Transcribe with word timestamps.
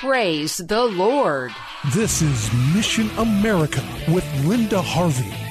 Praise 0.00 0.58
the 0.58 0.84
Lord. 0.84 1.52
This 1.94 2.20
is 2.20 2.52
Mission 2.74 3.08
America 3.16 3.82
with 4.08 4.24
Linda 4.44 4.82
Harvey. 4.82 5.43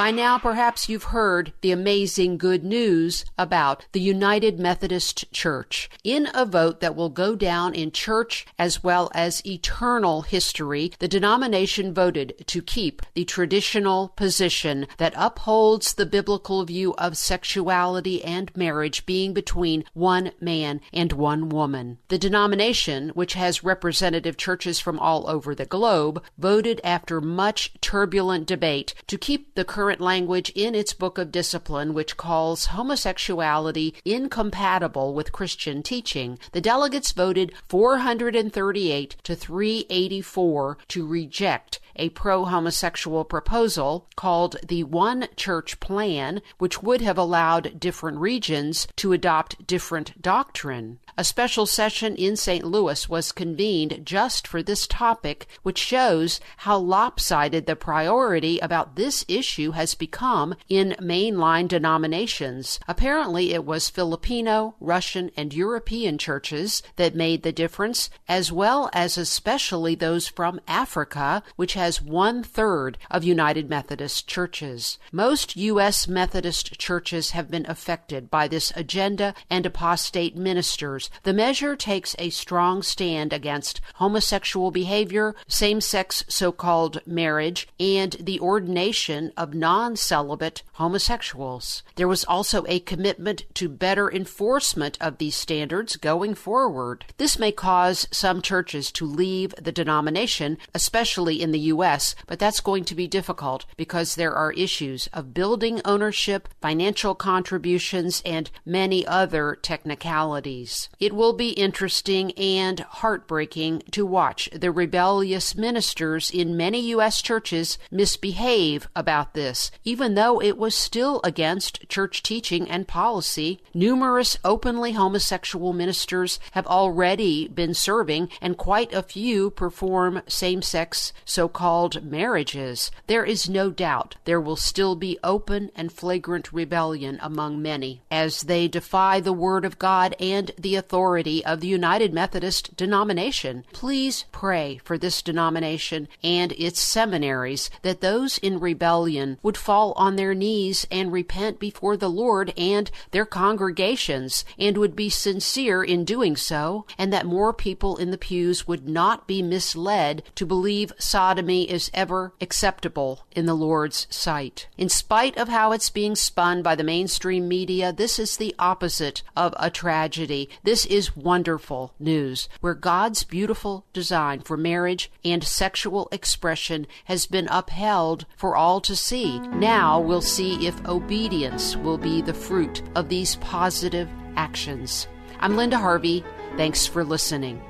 By 0.00 0.12
now, 0.12 0.38
perhaps 0.38 0.88
you've 0.88 1.12
heard 1.12 1.52
the 1.60 1.72
amazing 1.72 2.38
good 2.38 2.64
news 2.64 3.26
about 3.36 3.84
the 3.92 4.00
United 4.00 4.58
Methodist 4.58 5.30
Church. 5.30 5.90
In 6.02 6.26
a 6.32 6.46
vote 6.46 6.80
that 6.80 6.96
will 6.96 7.10
go 7.10 7.36
down 7.36 7.74
in 7.74 7.92
church 7.92 8.46
as 8.58 8.82
well 8.82 9.10
as 9.14 9.44
eternal 9.44 10.22
history, 10.22 10.90
the 11.00 11.06
denomination 11.06 11.92
voted 11.92 12.46
to 12.46 12.62
keep 12.62 13.02
the 13.12 13.26
traditional 13.26 14.08
position 14.16 14.86
that 14.96 15.12
upholds 15.16 15.92
the 15.92 16.06
biblical 16.06 16.64
view 16.64 16.94
of 16.94 17.18
sexuality 17.18 18.24
and 18.24 18.56
marriage 18.56 19.04
being 19.04 19.34
between 19.34 19.84
one 19.92 20.32
man 20.40 20.80
and 20.94 21.12
one 21.12 21.50
woman. 21.50 21.98
The 22.08 22.16
denomination, 22.16 23.10
which 23.10 23.34
has 23.34 23.62
representative 23.62 24.38
churches 24.38 24.80
from 24.80 24.98
all 24.98 25.28
over 25.28 25.54
the 25.54 25.66
globe, 25.66 26.22
voted 26.38 26.80
after 26.82 27.20
much 27.20 27.74
turbulent 27.82 28.46
debate 28.46 28.94
to 29.06 29.18
keep 29.18 29.54
the 29.56 29.64
current 29.66 29.89
language 29.98 30.52
in 30.54 30.74
its 30.74 30.92
book 30.92 31.16
of 31.16 31.32
discipline, 31.32 31.94
which 31.94 32.18
calls 32.18 32.66
homosexuality 32.66 33.94
incompatible 34.04 35.14
with 35.14 35.32
Christian 35.32 35.82
teaching. 35.82 36.38
The 36.52 36.60
delegates 36.60 37.12
voted 37.12 37.54
438 37.66 39.16
to 39.24 39.34
384 39.34 40.78
to 40.88 41.06
reject 41.06 41.80
a 42.00 42.08
pro 42.08 42.46
homosexual 42.46 43.24
proposal 43.24 44.08
called 44.16 44.56
the 44.66 44.82
One 44.84 45.28
Church 45.36 45.78
Plan, 45.78 46.40
which 46.58 46.82
would 46.82 47.00
have 47.02 47.18
allowed 47.18 47.78
different 47.78 48.18
regions 48.18 48.88
to 48.96 49.12
adopt 49.12 49.66
different 49.66 50.20
doctrine. 50.20 50.98
A 51.18 51.24
special 51.24 51.66
session 51.66 52.16
in 52.16 52.36
St. 52.36 52.64
Louis 52.64 53.08
was 53.08 53.32
convened 53.32 54.00
just 54.04 54.46
for 54.48 54.62
this 54.62 54.86
topic, 54.86 55.46
which 55.62 55.78
shows 55.78 56.40
how 56.58 56.78
lopsided 56.78 57.66
the 57.66 57.76
priority 57.76 58.58
about 58.60 58.96
this 58.96 59.24
issue 59.28 59.72
has 59.72 59.94
become 59.94 60.54
in 60.68 60.96
mainline 61.00 61.68
denominations. 61.68 62.80
Apparently, 62.88 63.52
it 63.52 63.66
was 63.66 63.90
Filipino, 63.90 64.74
Russian, 64.80 65.30
and 65.36 65.52
European 65.52 66.16
churches 66.16 66.82
that 66.96 67.14
made 67.14 67.42
the 67.42 67.52
difference, 67.52 68.08
as 68.26 68.50
well 68.50 68.88
as 68.94 69.18
especially 69.18 69.94
those 69.94 70.26
from 70.26 70.60
Africa, 70.66 71.42
which 71.56 71.74
has 71.74 71.89
one 71.98 72.42
third 72.42 72.98
of 73.10 73.24
United 73.24 73.70
Methodist 73.70 74.26
churches. 74.26 74.98
Most 75.12 75.56
U.S. 75.56 76.06
Methodist 76.06 76.78
churches 76.78 77.30
have 77.30 77.50
been 77.50 77.64
affected 77.68 78.30
by 78.30 78.46
this 78.48 78.72
agenda 78.76 79.34
and 79.48 79.64
apostate 79.64 80.36
ministers 80.36 81.10
the 81.22 81.32
measure 81.32 81.76
takes 81.76 82.16
a 82.18 82.30
strong 82.30 82.82
stand 82.82 83.32
against 83.32 83.80
homosexual 83.94 84.70
behavior, 84.70 85.34
same 85.46 85.80
sex 85.80 86.24
so 86.28 86.52
called 86.52 87.00
marriage, 87.06 87.68
and 87.78 88.16
the 88.20 88.40
ordination 88.40 89.32
of 89.36 89.54
non 89.54 89.96
celibate 89.96 90.62
homosexuals. 90.74 91.82
There 91.96 92.08
was 92.08 92.24
also 92.24 92.64
a 92.68 92.80
commitment 92.80 93.44
to 93.54 93.68
better 93.68 94.10
enforcement 94.10 94.96
of 95.00 95.18
these 95.18 95.36
standards 95.36 95.96
going 95.96 96.34
forward. 96.34 97.04
This 97.16 97.38
may 97.38 97.52
cause 97.52 98.08
some 98.10 98.42
churches 98.42 98.90
to 98.92 99.04
leave 99.06 99.54
the 99.56 99.72
denomination, 99.72 100.58
especially 100.74 101.42
in 101.42 101.52
the 101.52 101.58
U.S., 101.60 101.79
but 102.26 102.38
that's 102.38 102.60
going 102.60 102.84
to 102.84 102.94
be 102.94 103.06
difficult 103.06 103.64
because 103.76 104.14
there 104.14 104.34
are 104.34 104.52
issues 104.52 105.08
of 105.12 105.32
building 105.32 105.80
ownership, 105.84 106.48
financial 106.60 107.14
contributions, 107.14 108.22
and 108.26 108.50
many 108.66 109.06
other 109.06 109.56
technicalities. 109.62 110.88
It 110.98 111.14
will 111.14 111.32
be 111.32 111.50
interesting 111.50 112.32
and 112.32 112.80
heartbreaking 112.80 113.84
to 113.92 114.04
watch 114.04 114.48
the 114.52 114.70
rebellious 114.70 115.54
ministers 115.54 116.30
in 116.30 116.56
many 116.56 116.80
U.S. 116.90 117.22
churches 117.22 117.78
misbehave 117.90 118.88
about 118.94 119.34
this, 119.34 119.70
even 119.84 120.14
though 120.14 120.40
it 120.42 120.58
was 120.58 120.74
still 120.74 121.20
against 121.24 121.88
church 121.88 122.22
teaching 122.22 122.68
and 122.68 122.86
policy. 122.86 123.62
Numerous 123.72 124.36
openly 124.44 124.92
homosexual 124.92 125.72
ministers 125.72 126.38
have 126.52 126.66
already 126.66 127.48
been 127.48 127.74
serving, 127.74 128.28
and 128.40 128.56
quite 128.56 128.92
a 128.92 129.02
few 129.02 129.50
perform 129.50 130.22
same 130.26 130.60
sex 130.62 131.12
so 131.24 131.48
called 131.48 131.59
marriages. 132.02 132.90
There 133.06 133.24
is 133.24 133.46
no 133.46 133.70
doubt 133.70 134.16
there 134.24 134.40
will 134.40 134.56
still 134.56 134.96
be 134.96 135.18
open 135.22 135.70
and 135.76 135.92
flagrant 135.92 136.50
rebellion 136.54 137.18
among 137.20 137.60
many 137.60 138.00
as 138.10 138.42
they 138.42 138.66
defy 138.66 139.20
the 139.20 139.34
Word 139.34 139.66
of 139.66 139.78
God 139.78 140.16
and 140.18 140.52
the 140.58 140.74
authority 140.74 141.44
of 141.44 141.60
the 141.60 141.68
United 141.68 142.14
Methodist 142.14 142.74
denomination. 142.76 143.64
Please 143.74 144.24
pray 144.32 144.80
for 144.84 144.96
this 144.96 145.20
denomination 145.20 146.08
and 146.24 146.52
its 146.52 146.80
seminaries 146.80 147.68
that 147.82 148.00
those 148.00 148.38
in 148.38 148.58
rebellion 148.58 149.36
would 149.42 149.58
fall 149.58 149.92
on 149.96 150.16
their 150.16 150.34
knees 150.34 150.86
and 150.90 151.12
repent 151.12 151.58
before 151.60 151.98
the 151.98 152.08
Lord 152.08 152.54
and 152.56 152.90
their 153.10 153.26
congregations 153.26 154.46
and 154.58 154.78
would 154.78 154.96
be 154.96 155.10
sincere 155.10 155.82
in 155.82 156.06
doing 156.06 156.36
so, 156.36 156.86
and 156.96 157.12
that 157.12 157.26
more 157.26 157.52
people 157.52 157.98
in 157.98 158.12
the 158.12 158.16
pews 158.16 158.66
would 158.66 158.88
not 158.88 159.26
be 159.26 159.42
misled 159.42 160.22
to 160.36 160.46
believe 160.46 160.90
sodomy 160.98 161.49
is 161.58 161.90
ever 161.92 162.32
acceptable 162.40 163.26
in 163.32 163.46
the 163.46 163.54
Lord's 163.54 164.06
sight. 164.10 164.68
In 164.76 164.88
spite 164.88 165.36
of 165.36 165.48
how 165.48 165.72
it's 165.72 165.90
being 165.90 166.14
spun 166.14 166.62
by 166.62 166.74
the 166.74 166.84
mainstream 166.84 167.48
media, 167.48 167.92
this 167.92 168.18
is 168.18 168.36
the 168.36 168.54
opposite 168.58 169.22
of 169.36 169.54
a 169.58 169.70
tragedy. 169.70 170.48
This 170.62 170.86
is 170.86 171.16
wonderful 171.16 171.94
news 171.98 172.48
where 172.60 172.74
God's 172.74 173.24
beautiful 173.24 173.84
design 173.92 174.40
for 174.40 174.56
marriage 174.56 175.10
and 175.24 175.44
sexual 175.44 176.08
expression 176.12 176.86
has 177.04 177.26
been 177.26 177.48
upheld 177.50 178.26
for 178.36 178.56
all 178.56 178.80
to 178.82 178.96
see. 178.96 179.40
Now 179.40 180.00
we'll 180.00 180.20
see 180.20 180.66
if 180.66 180.86
obedience 180.86 181.76
will 181.76 181.98
be 181.98 182.22
the 182.22 182.34
fruit 182.34 182.82
of 182.94 183.08
these 183.08 183.36
positive 183.36 184.08
actions. 184.36 185.08
I'm 185.38 185.56
Linda 185.56 185.78
Harvey. 185.78 186.24
Thanks 186.56 186.86
for 186.86 187.04
listening. 187.04 187.62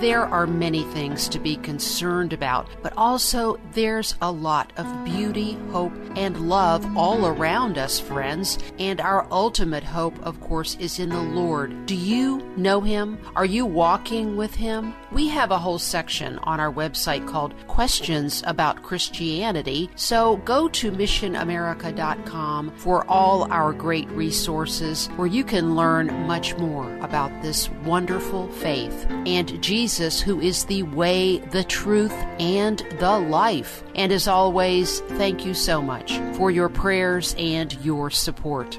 There 0.00 0.24
are 0.24 0.46
many 0.46 0.84
things 0.84 1.28
to 1.28 1.38
be 1.38 1.56
concerned 1.56 2.32
about, 2.32 2.66
but 2.82 2.94
also 2.96 3.60
there's 3.72 4.14
a 4.22 4.32
lot 4.32 4.72
of 4.78 5.04
beauty, 5.04 5.58
hope, 5.72 5.92
and 6.16 6.48
love 6.48 6.96
all 6.96 7.26
around 7.26 7.76
us, 7.76 8.00
friends. 8.00 8.58
And 8.78 8.98
our 9.02 9.26
ultimate 9.30 9.84
hope, 9.84 10.18
of 10.22 10.40
course, 10.40 10.74
is 10.76 10.98
in 10.98 11.10
the 11.10 11.20
Lord. 11.20 11.84
Do 11.84 11.94
you 11.94 12.40
know 12.56 12.80
Him? 12.80 13.18
Are 13.36 13.44
you 13.44 13.66
walking 13.66 14.38
with 14.38 14.54
Him? 14.54 14.94
We 15.12 15.28
have 15.28 15.50
a 15.50 15.58
whole 15.58 15.78
section 15.78 16.38
on 16.44 16.60
our 16.60 16.72
website 16.72 17.28
called 17.28 17.52
Questions 17.66 18.42
About 18.46 18.82
Christianity, 18.82 19.90
so 19.96 20.38
go 20.38 20.68
to 20.68 20.90
missionamerica.com 20.90 22.70
for 22.76 23.04
all 23.06 23.52
our 23.52 23.74
great 23.74 24.08
resources 24.12 25.08
where 25.16 25.26
you 25.26 25.44
can 25.44 25.76
learn 25.76 26.26
much 26.26 26.56
more 26.56 26.90
about 27.00 27.42
this 27.42 27.68
wonderful 27.84 28.48
faith 28.52 29.06
and 29.26 29.60
Jesus 29.62 29.89
Jesus, 29.90 30.20
who 30.20 30.40
is 30.40 30.66
the 30.66 30.84
way, 30.84 31.38
the 31.38 31.64
truth, 31.64 32.12
and 32.38 32.78
the 33.00 33.18
life. 33.18 33.82
And 33.96 34.12
as 34.12 34.28
always, 34.28 35.00
thank 35.00 35.44
you 35.44 35.52
so 35.52 35.82
much 35.82 36.16
for 36.36 36.52
your 36.52 36.68
prayers 36.68 37.34
and 37.36 37.72
your 37.84 38.08
support. 38.08 38.78